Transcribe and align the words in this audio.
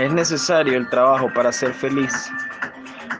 Es 0.00 0.10
necesario 0.14 0.78
el 0.78 0.88
trabajo 0.88 1.30
para 1.34 1.52
ser 1.52 1.74
feliz, 1.74 2.32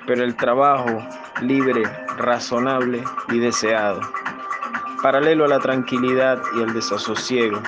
pero 0.07 0.25
el 0.25 0.34
trabajo 0.34 1.07
libre, 1.43 1.83
razonable 2.16 3.05
y 3.29 3.38
deseado, 3.38 4.01
paralelo 5.02 5.45
a 5.45 5.48
la 5.48 5.59
tranquilidad 5.59 6.41
y 6.57 6.62
el 6.62 6.73
desasosiego 6.73 7.61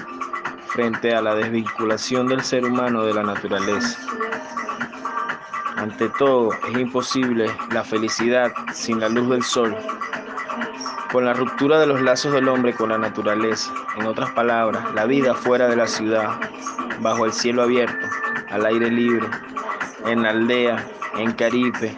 frente 0.69 1.15
a 1.15 1.21
la 1.21 1.35
desvinculación 1.35 2.27
del 2.27 2.41
ser 2.41 2.65
humano 2.65 3.05
de 3.05 3.13
la 3.13 3.23
naturaleza. 3.23 3.99
Ante 5.77 6.09
todo, 6.19 6.49
es 6.71 6.79
imposible 6.79 7.55
la 7.71 7.85
felicidad 7.85 8.51
sin 8.73 8.99
la 8.99 9.11
luz 9.11 9.29
del 9.29 9.43
sol, 9.43 9.77
con 11.13 11.27
la 11.27 11.35
ruptura 11.35 11.79
de 11.79 11.87
los 11.87 12.01
lazos 12.01 12.33
del 12.33 12.49
hombre 12.49 12.73
con 12.73 12.89
la 12.89 12.97
naturaleza, 12.97 13.71
en 13.99 14.07
otras 14.07 14.31
palabras, 14.31 14.83
la 14.95 15.05
vida 15.05 15.35
fuera 15.35 15.69
de 15.69 15.77
la 15.77 15.87
ciudad, 15.87 16.41
bajo 17.01 17.27
el 17.27 17.33
cielo 17.35 17.63
abierto, 17.63 18.07
al 18.51 18.65
aire 18.65 18.91
libre, 18.91 19.29
en 20.07 20.23
la 20.23 20.31
aldea, 20.31 20.89
en 21.19 21.33
Caribe, 21.33 21.95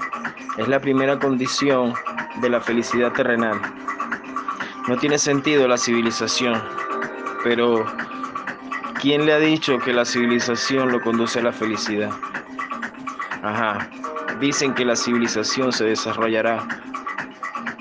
es 0.59 0.67
la 0.67 0.81
primera 0.81 1.17
condición 1.21 1.95
de 2.41 2.51
la 2.51 2.61
felicidad 2.61 3.13
terrenal. 3.13 3.61
No 4.89 4.97
tiene 4.97 5.17
sentido 5.17 5.69
la 5.69 5.79
civilización, 5.79 6.61
pero 7.45 7.87
¿quién 9.01 9.27
le 9.27 9.33
ha 9.33 9.39
dicho 9.39 9.79
que 9.79 9.93
la 9.93 10.05
civilización 10.05 10.91
lo 10.91 11.01
conduce 11.01 11.39
a 11.39 11.45
la 11.45 11.53
felicidad? 11.53 12.11
Ajá, 13.45 13.89
dicen 14.41 14.75
que 14.75 14.85
la 14.85 14.97
civilización 14.97 15.73
se 15.73 15.85
desarrollará, 15.85 16.67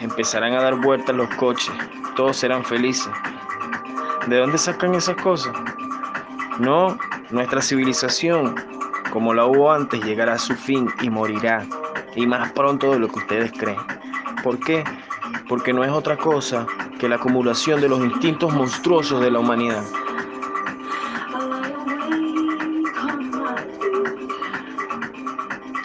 empezarán 0.04 0.54
a 0.54 0.62
dar 0.62 0.76
vueltas 0.76 1.16
los 1.16 1.30
coches, 1.36 1.74
todos 2.16 2.38
serán 2.38 2.64
felices. 2.64 3.12
¿De 4.28 4.38
dónde 4.38 4.58
sacan 4.58 4.94
esas 4.96 5.16
cosas? 5.18 5.54
No, 6.60 6.98
nuestra 7.32 7.62
civilización, 7.62 8.56
como 9.12 9.34
la 9.34 9.46
hubo 9.46 9.72
antes, 9.72 10.04
llegará 10.04 10.34
a 10.34 10.40
su 10.40 10.56
fin 10.56 10.90
y 11.02 11.10
morirá, 11.10 11.66
y 12.16 12.28
más 12.28 12.52
pronto 12.52 12.92
de 12.92 13.00
lo 13.00 13.08
que 13.08 13.20
ustedes 13.20 13.52
creen. 13.54 13.80
¿Por 14.44 14.60
qué? 14.60 14.84
Porque 15.48 15.74
no 15.74 15.84
es 15.84 15.92
otra 15.92 16.18
cosa 16.18 16.68
que 17.00 17.10
la 17.10 17.16
acumulación 17.16 17.82
de 17.82 17.90
los 17.90 18.00
instintos 18.00 18.54
monstruosos 18.54 19.22
de 19.22 19.32
la 19.32 19.40
humanidad. 19.40 19.84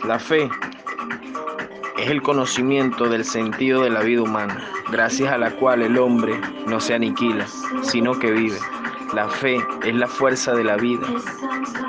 La 0.05 0.19
fe 0.19 0.50
es 2.08 2.13
el 2.13 2.23
conocimiento 2.23 3.11
del 3.11 3.23
sentido 3.23 3.83
de 3.83 3.91
la 3.91 4.01
vida 4.01 4.23
humana, 4.23 4.67
gracias 4.91 5.30
a 5.30 5.36
la 5.36 5.51
cual 5.51 5.83
el 5.83 5.98
hombre 5.98 6.41
no 6.67 6.80
se 6.80 6.95
aniquila, 6.95 7.46
sino 7.83 8.19
que 8.19 8.30
vive. 8.30 8.57
La 9.13 9.29
fe 9.29 9.58
es 9.85 9.95
la 9.95 10.07
fuerza 10.07 10.55
de 10.55 10.64
la 10.64 10.79
vida. 10.79 11.07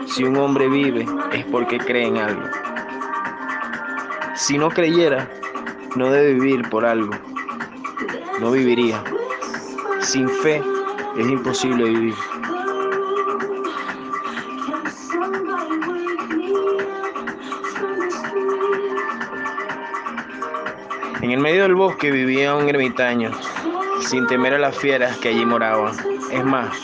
Si 0.08 0.26
un 0.26 0.36
hombre 0.36 0.68
vive 0.68 1.06
es 1.32 1.46
porque 1.46 1.78
cree 1.78 2.08
en 2.08 2.18
algo. 2.18 2.44
Si 4.36 4.58
no 4.58 4.68
creyera, 4.68 5.32
no 5.96 6.12
debe 6.12 6.34
vivir 6.34 6.68
por 6.68 6.86
algo. 6.86 7.14
No 8.42 8.52
viviría. 8.52 9.02
Sin 10.02 10.28
fe 10.28 10.62
es 11.18 11.30
imposible 11.30 11.86
vivir. 11.86 12.16
En 21.30 21.34
el 21.34 21.42
medio 21.42 21.62
del 21.62 21.76
bosque 21.76 22.10
vivía 22.10 22.56
un 22.56 22.68
ermitaño, 22.68 23.30
sin 24.00 24.26
temer 24.26 24.56
a 24.56 24.58
las 24.58 24.76
fieras 24.76 25.16
que 25.18 25.30
allí 25.30 25.46
moraban. 25.46 25.94
Es 26.32 26.44
más, 26.44 26.76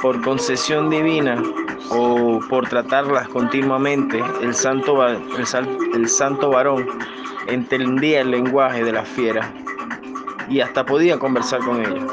por 0.00 0.18
concesión 0.22 0.88
divina 0.88 1.42
o 1.90 2.40
por 2.48 2.66
tratarlas 2.70 3.28
continuamente, 3.28 4.24
el 4.40 4.54
santo, 4.54 5.06
el, 5.06 6.08
santo 6.08 6.48
varón 6.48 6.88
entendía 7.48 8.22
el 8.22 8.30
lenguaje 8.30 8.82
de 8.82 8.92
las 8.92 9.06
fieras 9.06 9.46
y 10.48 10.60
hasta 10.60 10.86
podía 10.86 11.18
conversar 11.18 11.60
con 11.60 11.82
ellos. 11.82 12.10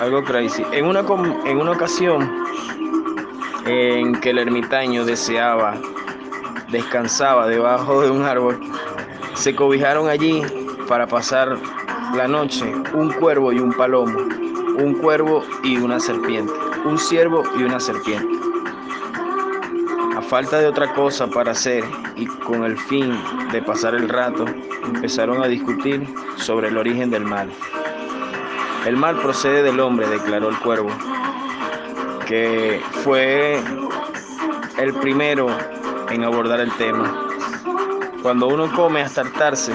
Algo 0.00 0.24
crazy. 0.24 0.64
En 0.72 0.86
una, 0.86 1.00
en 1.44 1.60
una 1.60 1.72
ocasión 1.72 2.46
en 3.66 4.18
que 4.22 4.30
el 4.30 4.38
ermitaño 4.38 5.04
deseaba, 5.04 5.76
descansaba 6.74 7.46
debajo 7.46 8.02
de 8.02 8.10
un 8.10 8.24
árbol, 8.24 8.58
se 9.34 9.54
cobijaron 9.54 10.08
allí 10.08 10.42
para 10.88 11.06
pasar 11.06 11.56
la 12.16 12.26
noche 12.26 12.64
un 12.92 13.12
cuervo 13.12 13.52
y 13.52 13.60
un 13.60 13.72
palomo, 13.72 14.18
un 14.18 14.94
cuervo 14.94 15.44
y 15.62 15.76
una 15.76 16.00
serpiente, 16.00 16.52
un 16.84 16.98
ciervo 16.98 17.44
y 17.56 17.62
una 17.62 17.78
serpiente. 17.78 18.26
A 20.16 20.22
falta 20.22 20.58
de 20.58 20.66
otra 20.66 20.92
cosa 20.94 21.28
para 21.28 21.52
hacer 21.52 21.84
y 22.16 22.26
con 22.26 22.64
el 22.64 22.76
fin 22.76 23.16
de 23.52 23.62
pasar 23.62 23.94
el 23.94 24.08
rato, 24.08 24.44
empezaron 24.84 25.44
a 25.44 25.46
discutir 25.46 26.04
sobre 26.36 26.68
el 26.68 26.76
origen 26.76 27.08
del 27.08 27.24
mal. 27.24 27.48
El 28.84 28.96
mal 28.96 29.16
procede 29.20 29.62
del 29.62 29.78
hombre, 29.78 30.08
declaró 30.08 30.48
el 30.48 30.58
cuervo, 30.58 30.90
que 32.26 32.80
fue 33.04 33.60
el 34.76 34.92
primero 34.94 35.46
en 36.14 36.24
abordar 36.24 36.60
el 36.60 36.72
tema. 36.72 37.28
Cuando 38.22 38.46
uno 38.46 38.70
come 38.72 39.02
hasta 39.02 39.22
hartarse, 39.22 39.72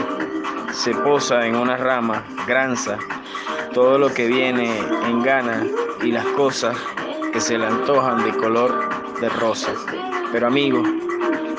se 0.72 0.96
posa 0.96 1.46
en 1.46 1.56
una 1.56 1.78
rama, 1.78 2.24
granza, 2.48 2.98
todo 3.74 3.98
lo 3.98 4.14
que 4.14 4.28
viene 4.28 4.80
en 5.08 5.22
gana 5.22 5.66
y 6.02 6.12
las 6.12 6.26
cosas 6.28 6.78
que 7.34 7.42
se 7.42 7.58
le 7.58 7.68
antojan 7.68 8.24
de 8.24 8.32
color 8.32 8.90
de 9.20 9.30
rosa. 9.30 9.72
Pero 10.32 10.48
amigo, 10.48 10.82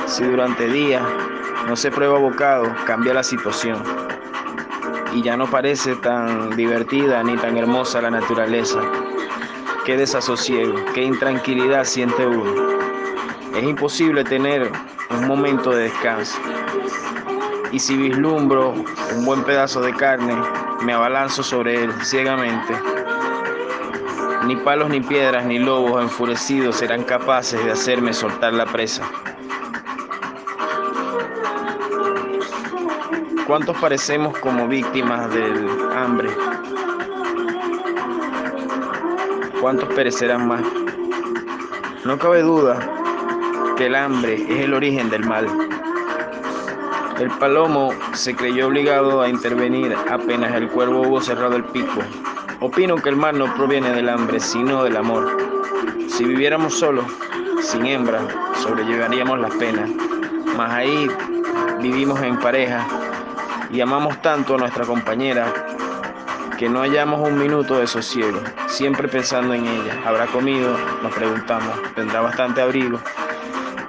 si 0.06 0.24
durante 0.24 0.66
días 0.66 1.02
no 1.68 1.76
se 1.76 1.90
prueba 1.90 2.18
bocado, 2.18 2.74
cambia 2.86 3.14
la 3.14 3.22
situación. 3.22 3.82
Y 5.12 5.22
ya 5.22 5.36
no 5.36 5.46
parece 5.46 5.96
tan 5.96 6.56
divertida 6.56 7.22
ni 7.22 7.36
tan 7.36 7.56
hermosa 7.56 8.00
la 8.00 8.10
naturaleza. 8.10 8.80
Qué 9.84 9.96
desasosiego, 9.96 10.74
qué 10.94 11.02
intranquilidad 11.02 11.84
siente 11.84 12.26
uno. 12.26 12.70
Es 13.54 13.64
imposible 13.64 14.22
tener 14.22 14.70
un 15.10 15.26
momento 15.26 15.70
de 15.70 15.84
descanso. 15.84 16.38
Y 17.72 17.80
si 17.80 17.96
vislumbro 17.96 18.72
un 19.16 19.24
buen 19.24 19.42
pedazo 19.42 19.80
de 19.80 19.92
carne, 19.92 20.34
me 20.82 20.92
abalanzo 20.92 21.42
sobre 21.42 21.82
él 21.82 21.92
ciegamente. 22.04 22.74
Ni 24.46 24.54
palos, 24.56 24.88
ni 24.88 25.00
piedras, 25.00 25.44
ni 25.44 25.58
lobos 25.58 26.00
enfurecidos 26.00 26.76
serán 26.76 27.02
capaces 27.02 27.62
de 27.64 27.72
hacerme 27.72 28.12
soltar 28.12 28.52
la 28.52 28.66
presa. 28.66 29.02
¿Cuántos 33.48 33.76
parecemos 33.78 34.38
como 34.38 34.68
víctimas 34.68 35.28
del 35.34 35.68
hambre? 35.92 36.30
¿Cuántos 39.60 39.88
perecerán 39.92 40.46
más? 40.46 40.62
No 42.04 42.16
cabe 42.16 42.42
duda 42.42 42.99
el 43.86 43.94
hambre 43.94 44.34
es 44.34 44.60
el 44.64 44.74
origen 44.74 45.10
del 45.10 45.24
mal. 45.24 45.46
El 47.18 47.30
palomo 47.38 47.90
se 48.12 48.34
creyó 48.34 48.68
obligado 48.68 49.20
a 49.20 49.28
intervenir 49.28 49.94
apenas 50.10 50.54
el 50.54 50.68
cuervo 50.68 51.02
hubo 51.02 51.20
cerrado 51.20 51.56
el 51.56 51.64
pico. 51.64 52.00
Opino 52.60 52.96
que 52.96 53.10
el 53.10 53.16
mal 53.16 53.38
no 53.38 53.52
proviene 53.54 53.90
del 53.92 54.08
hambre, 54.08 54.40
sino 54.40 54.84
del 54.84 54.96
amor. 54.96 55.36
Si 56.08 56.24
viviéramos 56.24 56.78
solos, 56.78 57.06
sin 57.60 57.86
hembra, 57.86 58.20
sobrellevaríamos 58.62 59.38
las 59.38 59.54
penas. 59.56 59.88
Mas 60.56 60.70
ahí 60.72 61.08
vivimos 61.80 62.20
en 62.22 62.38
pareja 62.38 62.86
y 63.70 63.80
amamos 63.80 64.20
tanto 64.22 64.54
a 64.54 64.58
nuestra 64.58 64.84
compañera 64.84 65.52
que 66.58 66.68
no 66.68 66.80
hallamos 66.80 67.26
un 67.26 67.38
minuto 67.38 67.78
de 67.78 67.86
sosiego, 67.86 68.40
siempre 68.66 69.08
pensando 69.08 69.54
en 69.54 69.66
ella. 69.66 69.98
¿Habrá 70.04 70.26
comido? 70.26 70.76
Nos 71.02 71.14
preguntamos. 71.14 71.80
¿Tendrá 71.94 72.20
bastante 72.20 72.60
abrigo? 72.60 73.00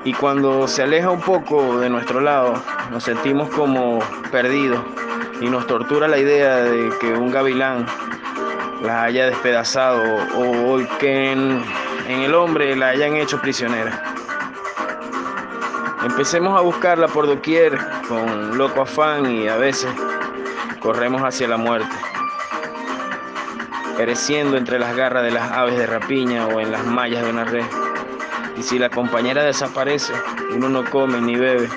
Y 0.03 0.13
cuando 0.13 0.67
se 0.67 0.81
aleja 0.81 1.11
un 1.11 1.21
poco 1.21 1.79
de 1.79 1.89
nuestro 1.89 2.21
lado, 2.21 2.53
nos 2.89 3.03
sentimos 3.03 3.49
como 3.49 3.99
perdidos 4.31 4.81
y 5.39 5.49
nos 5.49 5.67
tortura 5.67 6.07
la 6.07 6.17
idea 6.17 6.57
de 6.57 6.89
que 6.99 7.13
un 7.13 7.31
gavilán 7.31 7.85
la 8.81 9.03
haya 9.03 9.27
despedazado 9.27 10.01
o, 10.35 10.79
que 10.99 11.31
en, 11.31 11.63
en 12.07 12.21
el 12.21 12.33
hombre 12.33 12.75
la 12.75 12.89
hayan 12.89 13.15
hecho 13.15 13.39
prisionera. 13.39 14.03
Empecemos 16.03 16.57
a 16.57 16.61
buscarla 16.61 17.07
por 17.07 17.27
doquier 17.27 17.77
con 18.07 18.57
loco 18.57 18.81
afán 18.81 19.31
y 19.31 19.47
a 19.47 19.57
veces 19.57 19.91
corremos 20.79 21.21
hacia 21.21 21.47
la 21.47 21.57
muerte, 21.57 21.95
pereciendo 23.97 24.57
entre 24.57 24.79
las 24.79 24.95
garras 24.95 25.23
de 25.23 25.31
las 25.31 25.51
aves 25.51 25.77
de 25.77 25.85
rapiña 25.85 26.47
o 26.47 26.59
en 26.59 26.71
las 26.71 26.83
mallas 26.85 27.23
de 27.23 27.29
una 27.29 27.43
red. 27.43 27.65
Y 28.61 28.63
si 28.63 28.77
la 28.77 28.91
compañera 28.91 29.43
desaparece, 29.43 30.13
uno 30.55 30.69
no 30.69 30.85
come 30.85 31.19
ni 31.19 31.35
bebe, 31.35 31.67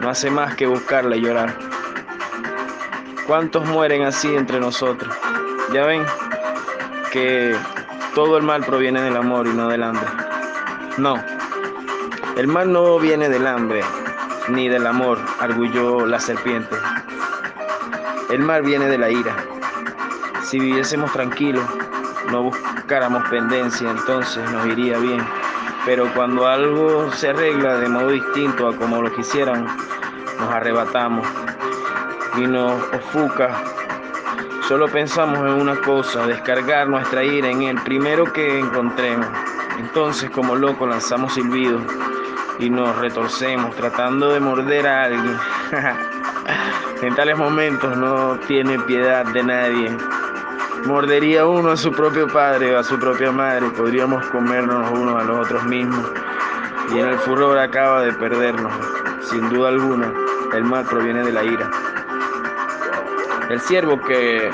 no 0.00 0.08
hace 0.08 0.30
más 0.30 0.54
que 0.54 0.66
buscarla 0.66 1.14
y 1.14 1.20
llorar. 1.20 1.58
¿Cuántos 3.26 3.66
mueren 3.66 4.02
así 4.04 4.34
entre 4.34 4.60
nosotros? 4.60 5.14
Ya 5.74 5.84
ven 5.84 6.02
que 7.12 7.54
todo 8.14 8.38
el 8.38 8.44
mal 8.44 8.64
proviene 8.64 9.02
del 9.02 9.14
amor 9.14 9.46
y 9.46 9.50
no 9.50 9.68
del 9.68 9.82
hambre. 9.82 10.06
No, 10.96 11.22
el 12.38 12.46
mal 12.46 12.72
no 12.72 12.98
viene 12.98 13.28
del 13.28 13.46
hambre 13.46 13.82
ni 14.48 14.70
del 14.70 14.86
amor, 14.86 15.18
arguyó 15.38 16.06
la 16.06 16.18
serpiente. 16.18 16.76
El 18.30 18.38
mal 18.38 18.62
viene 18.62 18.86
de 18.86 18.96
la 18.96 19.10
ira. 19.10 19.36
Si 20.44 20.58
viviésemos 20.58 21.12
tranquilos, 21.12 21.66
no 22.30 22.44
buscáramos 22.44 23.28
pendencia, 23.28 23.90
entonces 23.90 24.50
nos 24.50 24.66
iría 24.66 24.96
bien. 24.96 25.43
Pero 25.84 26.12
cuando 26.14 26.46
algo 26.46 27.12
se 27.12 27.28
arregla 27.28 27.76
de 27.76 27.88
modo 27.88 28.10
distinto 28.10 28.68
a 28.68 28.76
como 28.76 29.02
lo 29.02 29.12
quisieran, 29.12 29.64
nos 29.64 30.50
arrebatamos 30.50 31.26
y 32.36 32.46
nos 32.46 32.82
ofuca. 32.92 33.62
Solo 34.66 34.88
pensamos 34.88 35.38
en 35.40 35.60
una 35.60 35.76
cosa, 35.76 36.26
descargar 36.26 36.88
nuestra 36.88 37.22
ira 37.22 37.50
en 37.50 37.62
el 37.62 37.80
primero 37.82 38.32
que 38.32 38.58
encontremos. 38.58 39.26
Entonces, 39.78 40.30
como 40.30 40.56
locos, 40.56 40.88
lanzamos 40.88 41.34
silbidos 41.34 41.82
y 42.58 42.70
nos 42.70 42.96
retorcemos 42.96 43.74
tratando 43.76 44.32
de 44.32 44.40
morder 44.40 44.86
a 44.86 45.04
alguien. 45.04 45.36
en 47.02 47.14
tales 47.14 47.36
momentos 47.36 47.96
no 47.96 48.38
tiene 48.46 48.78
piedad 48.80 49.26
de 49.26 49.42
nadie. 49.42 49.96
Mordería 50.86 51.46
uno 51.46 51.70
a 51.70 51.76
su 51.78 51.90
propio 51.90 52.28
padre 52.28 52.74
o 52.74 52.78
a 52.78 52.84
su 52.84 52.98
propia 52.98 53.32
madre, 53.32 53.70
podríamos 53.70 54.26
comernos 54.26 54.90
unos 54.90 55.22
a 55.22 55.24
los 55.24 55.46
otros 55.46 55.64
mismos. 55.64 56.12
Y 56.94 56.98
en 56.98 57.08
el 57.08 57.18
furor 57.20 57.58
acaba 57.58 58.02
de 58.02 58.12
perdernos. 58.12 58.72
Sin 59.22 59.48
duda 59.48 59.70
alguna, 59.70 60.12
el 60.52 60.64
mal 60.64 60.84
proviene 60.84 61.24
de 61.24 61.32
la 61.32 61.42
ira. 61.42 61.70
El 63.48 63.60
siervo 63.60 63.98
que, 64.02 64.50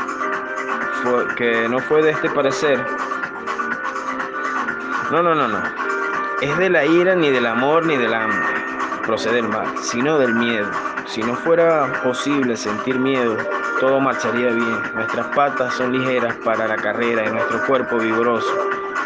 que 1.36 1.68
no 1.68 1.80
fue 1.80 2.00
de 2.02 2.10
este 2.10 2.30
parecer. 2.30 2.78
No, 5.10 5.22
no, 5.24 5.34
no, 5.34 5.48
no. 5.48 5.62
Es 6.40 6.56
de 6.58 6.70
la 6.70 6.84
ira, 6.84 7.16
ni 7.16 7.30
del 7.30 7.46
amor, 7.46 7.84
ni 7.86 7.96
del 7.96 8.14
hambre. 8.14 8.38
Procede 9.10 9.40
el 9.40 9.48
mal, 9.48 9.66
sino 9.82 10.18
del 10.18 10.32
miedo. 10.34 10.70
Si 11.06 11.20
no 11.20 11.34
fuera 11.34 12.00
posible 12.04 12.56
sentir 12.56 12.96
miedo, 12.96 13.36
todo 13.80 13.98
marcharía 13.98 14.52
bien. 14.52 14.82
Nuestras 14.94 15.26
patas 15.34 15.74
son 15.74 15.98
ligeras 15.98 16.36
para 16.44 16.68
la 16.68 16.76
carrera 16.76 17.26
y 17.26 17.32
nuestro 17.32 17.66
cuerpo 17.66 17.98
vigoroso. 17.98 18.46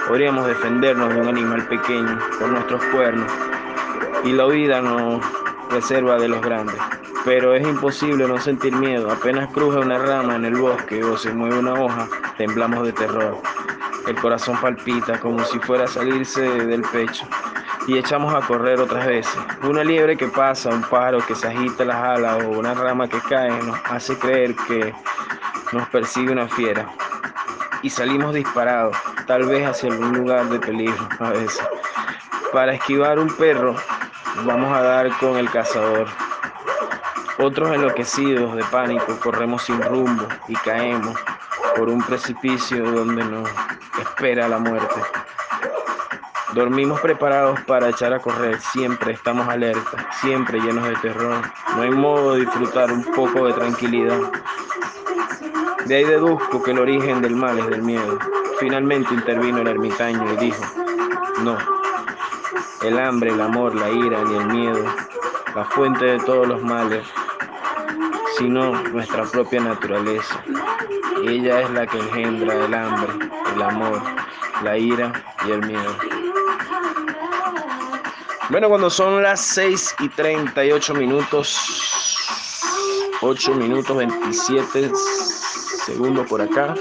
Podríamos 0.07 0.47
defendernos 0.47 1.09
de 1.15 1.23
un 1.23 1.29
animal 1.29 1.67
pequeño 1.69 2.19
con 2.39 2.53
nuestros 2.53 2.85
cuernos 2.93 3.33
y 4.25 4.33
la 4.33 4.47
huida 4.47 4.83
nos 4.83 5.25
reserva 5.71 6.19
de 6.19 6.29
los 6.29 6.43
grandes. 6.43 6.77
Pero 7.25 7.55
es 7.55 7.67
imposible 7.67 8.29
no 8.29 8.39
sentir 8.39 8.77
miedo. 8.77 9.11
Apenas 9.11 9.51
cruje 9.55 9.79
una 9.79 9.97
rama 9.97 10.37
en 10.37 10.45
el 10.45 10.57
bosque 10.57 11.03
o 11.03 11.17
se 11.17 11.33
mueve 11.33 11.61
una 11.61 11.73
hoja, 11.73 12.07
temblamos 12.37 12.85
de 12.85 12.93
terror. 12.93 13.39
El 14.07 14.17
corazón 14.17 14.59
palpita 14.61 15.19
como 15.19 15.43
si 15.47 15.59
fuera 15.61 15.85
a 15.85 15.89
salirse 15.89 16.43
del 16.43 16.83
pecho 16.83 17.27
y 17.87 17.99
echamos 17.99 18.35
a 18.35 18.47
correr 18.47 18.81
otras 18.81 19.07
veces. 19.07 19.37
Una 19.63 19.85
liebre 19.85 20.17
que 20.17 20.29
pasa, 20.29 20.71
un 20.71 20.83
pájaro 20.83 21.19
que 21.27 21.35
se 21.35 21.49
agita 21.49 21.85
las 21.85 21.97
alas 21.97 22.45
o 22.45 22.51
una 22.51 22.75
rama 22.75 23.09
que 23.09 23.21
cae 23.21 23.51
nos 23.63 23.79
hace 23.85 24.17
creer 24.19 24.55
que 24.69 24.95
nos 25.73 25.89
persigue 25.89 26.33
una 26.33 26.49
fiera. 26.49 26.89
Y 27.83 27.91
salimos 27.91 28.35
disparados, 28.35 28.97
tal 29.27 29.47
vez 29.47 29.67
hacia 29.67 29.91
algún 29.91 30.17
lugar 30.17 30.49
de 30.49 30.59
peligro 30.59 31.09
a 31.19 31.31
veces. 31.31 31.63
Para 32.53 32.75
esquivar 32.75 33.19
un 33.19 33.29
perro, 33.37 33.75
vamos 34.45 34.73
a 34.73 34.83
dar 34.83 35.11
con 35.19 35.37
el 35.37 35.51
cazador. 35.51 36.07
Otros 37.39 37.73
enloquecidos 37.73 38.55
de 38.57 38.65
pánico 38.65 39.19
corremos 39.21 39.65
sin 39.65 39.83
rumbo 39.83 40.27
y 40.49 40.55
caemos 40.55 41.19
por 41.77 41.89
un 41.89 42.01
precipicio 42.01 42.91
donde 42.91 43.25
nos 43.25 43.49
espera 44.01 44.49
la 44.49 44.59
muerte. 44.59 45.01
Dormimos 46.55 47.01
preparados 47.01 47.61
para 47.63 47.89
echar 47.89 48.15
a 48.15 48.21
correr, 48.21 48.61
siempre 48.61 49.13
estamos 49.13 49.49
alerta, 49.49 50.09
siempre 50.21 50.61
llenos 50.61 50.87
de 50.87 50.95
terror. 50.97 51.43
No 51.75 51.83
hay 51.83 51.91
modo 51.91 52.35
de 52.35 52.43
disfrutar 52.43 52.93
un 52.93 53.03
poco 53.03 53.47
de 53.49 53.55
tranquilidad. 53.55 54.21
De 55.87 55.97
ahí 55.97 56.05
deduzco 56.05 56.63
que 56.63 56.71
el 56.71 56.79
origen 56.79 57.21
del 57.23 57.35
mal 57.35 57.59
es 57.59 57.67
del 57.67 57.83
miedo. 57.83 58.21
Finalmente 58.61 59.13
intervino 59.13 59.63
el 59.63 59.67
ermitaño 59.67 60.33
y 60.33 60.37
dijo, 60.37 60.63
no, 61.43 61.59
el 62.85 63.01
hambre, 63.01 63.31
el 63.31 63.41
amor, 63.41 63.75
la 63.75 63.91
ira 63.91 64.23
ni 64.23 64.37
el 64.37 64.47
miedo, 64.47 64.85
la 65.57 65.65
fuente 65.65 66.05
de 66.05 66.19
todos 66.21 66.47
los 66.47 66.63
males, 66.63 67.05
sino 68.39 68.81
nuestra 68.91 69.25
propia 69.25 69.61
naturaleza. 69.61 70.41
Ella 71.27 71.63
es 71.63 71.71
la 71.71 71.85
que 71.85 71.99
engendra 71.99 72.55
el 72.55 72.75
hambre, 72.75 73.13
el 73.57 73.63
amor, 73.63 74.01
la 74.63 74.79
ira 74.79 75.13
y 75.49 75.51
el 75.51 75.67
miedo. 75.67 76.24
Bueno, 78.51 78.69
cuando 78.69 78.91
son 78.91 79.23
las 79.23 79.41
6 79.41 79.97
y 80.01 80.09
38 80.11 80.95
minutos, 80.95 81.59
8 83.23 83.55
minutos 83.55 83.97
27 83.97 84.91
segundos 85.87 86.27
por 86.29 86.43
acá. 86.43 86.75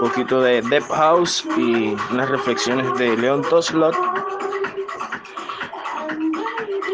Un 0.00 0.08
poquito 0.08 0.40
de 0.40 0.62
Deep 0.62 0.88
House 0.88 1.44
y 1.56 1.94
unas 2.12 2.30
reflexiones 2.30 2.98
de 2.98 3.16
Leon 3.16 3.42
Toslot 3.42 3.94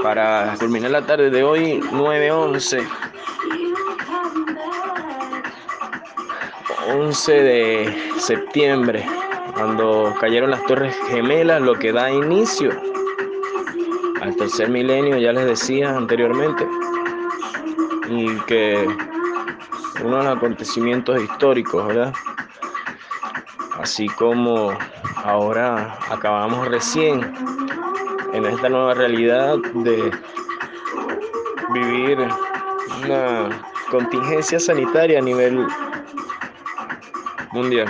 para 0.02 0.54
terminar 0.57 0.90
la 0.90 1.07
tarde 1.07 1.31
de 1.31 1.45
hoy, 1.45 1.81
9-11. 1.93 2.87
11 6.88 7.33
de 7.33 8.12
septiembre, 8.19 9.05
cuando 9.55 10.14
cayeron 10.21 10.50
las 10.50 10.64
torres 10.67 10.95
gemelas, 11.09 11.62
lo 11.62 11.75
que 11.75 11.93
da 11.93 12.11
inicio 12.11 12.71
al 14.21 14.35
tercer 14.37 14.69
milenio, 14.69 15.17
ya 15.19 15.33
les 15.33 15.47
decía 15.47 15.97
anteriormente, 15.97 16.67
y 18.09 18.26
que 18.47 18.87
uno 20.03 20.19
de 20.19 20.25
los 20.25 20.37
acontecimientos 20.37 21.23
históricos, 21.23 21.87
¿verdad? 21.87 22.12
Así 23.81 24.07
como 24.09 24.76
ahora 25.25 25.99
acabamos 26.11 26.69
recién 26.69 27.35
en 28.33 28.45
esta 28.47 28.69
nueva 28.69 28.95
realidad 28.95 29.57
de 29.75 30.11
vivir 31.73 32.19
una 33.05 33.49
contingencia 33.91 34.59
sanitaria 34.59 35.19
a 35.19 35.23
nivel 35.23 35.67
mundial. 37.54 37.87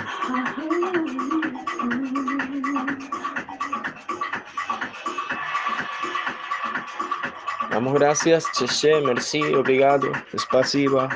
Damos 7.71 7.95
gracias, 7.95 8.45
cheche, 8.53 9.01
merci, 9.01 9.41
obrigado, 9.53 10.11
spasiba, 10.37 11.09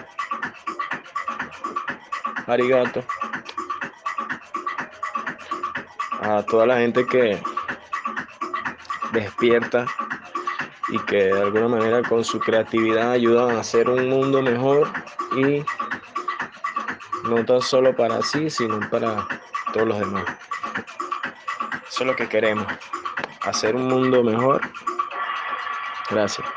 arigato. 2.47 3.03
A 6.21 6.43
toda 6.43 6.65
la 6.65 6.79
gente 6.79 7.05
que 7.05 7.39
despierta 9.13 9.85
y 10.89 10.97
que 11.05 11.25
de 11.25 11.41
alguna 11.41 11.67
manera 11.67 12.01
con 12.01 12.25
su 12.25 12.39
creatividad 12.39 13.11
ayudan 13.11 13.55
a 13.55 13.59
hacer 13.59 13.87
un 13.89 14.09
mundo 14.09 14.41
mejor 14.41 14.89
y 15.37 15.63
no 17.29 17.45
tan 17.45 17.61
solo 17.61 17.95
para 17.95 18.21
sí, 18.21 18.49
sino 18.49 18.79
para 18.89 19.27
todos 19.73 19.87
los 19.87 19.99
demás. 19.99 20.25
Eso 21.87 22.03
es 22.03 22.07
lo 22.07 22.15
que 22.15 22.27
queremos, 22.27 22.65
hacer 23.41 23.75
un 23.75 23.87
mundo 23.87 24.23
mejor. 24.23 24.61
Gracias. 26.09 26.47